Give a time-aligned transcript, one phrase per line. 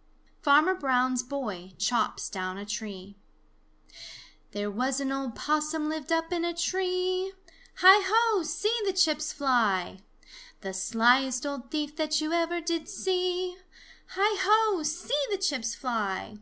[0.00, 3.18] XXI FARMER BROWN'S BOY CHOPS DOWN A TREE
[4.52, 7.34] "There was an old Possum lived up in a tree;
[7.80, 9.98] Hi, ho, see the chips fly!
[10.62, 13.58] The sliest old thief that you ever did see;
[14.12, 16.38] Hi, ho, see the chips fly!